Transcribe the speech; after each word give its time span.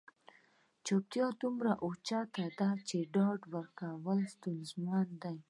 چوپتیا 0.85 1.27
دومره 1.41 1.71
اوچته 1.85 2.45
ده 2.59 2.69
چې 2.87 2.97
ډاډ 3.13 3.39
ورکول 3.53 4.19
ستونزمن 4.33 5.07
دي. 5.23 5.35